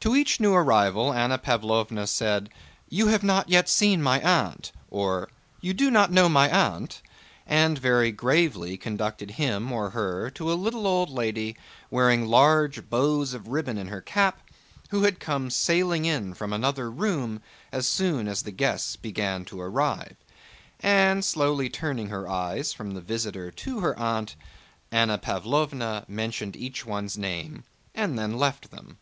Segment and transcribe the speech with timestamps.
[0.00, 2.50] To each new arrival Anna Pávlovna said,
[2.90, 5.30] "You have not yet seen my aunt," or
[5.62, 7.00] "You do not know my aunt?"
[7.46, 11.56] and very gravely conducted him or her to a little old lady,
[11.90, 14.42] wearing large bows of ribbon in her cap,
[14.90, 17.40] who had come sailing in from another room
[17.72, 20.16] as soon as the guests began to arrive;
[20.80, 24.36] and slowly turning her eyes from the visitor to her aunt,
[24.92, 27.64] Anna Pávlovna mentioned each one's name
[27.94, 28.98] and then left them.